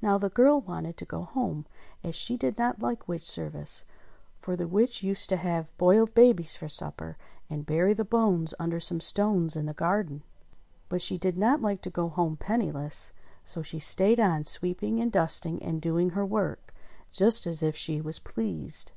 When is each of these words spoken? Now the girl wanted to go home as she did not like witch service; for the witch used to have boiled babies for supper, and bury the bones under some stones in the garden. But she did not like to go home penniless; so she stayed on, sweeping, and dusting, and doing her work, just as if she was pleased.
Now 0.00 0.18
the 0.18 0.28
girl 0.30 0.60
wanted 0.60 0.96
to 0.98 1.04
go 1.04 1.22
home 1.22 1.66
as 2.04 2.14
she 2.14 2.36
did 2.36 2.58
not 2.58 2.78
like 2.80 3.08
witch 3.08 3.28
service; 3.28 3.84
for 4.40 4.54
the 4.54 4.68
witch 4.68 5.02
used 5.02 5.28
to 5.30 5.36
have 5.36 5.76
boiled 5.78 6.14
babies 6.14 6.54
for 6.54 6.68
supper, 6.68 7.18
and 7.50 7.66
bury 7.66 7.92
the 7.92 8.04
bones 8.04 8.54
under 8.60 8.78
some 8.78 9.00
stones 9.00 9.56
in 9.56 9.66
the 9.66 9.74
garden. 9.74 10.22
But 10.88 11.02
she 11.02 11.18
did 11.18 11.36
not 11.36 11.60
like 11.60 11.82
to 11.82 11.90
go 11.90 12.08
home 12.08 12.36
penniless; 12.36 13.10
so 13.44 13.62
she 13.62 13.80
stayed 13.80 14.20
on, 14.20 14.44
sweeping, 14.44 15.00
and 15.00 15.10
dusting, 15.10 15.60
and 15.60 15.82
doing 15.82 16.10
her 16.10 16.24
work, 16.24 16.72
just 17.10 17.44
as 17.44 17.60
if 17.60 17.74
she 17.74 18.00
was 18.00 18.20
pleased. 18.20 18.92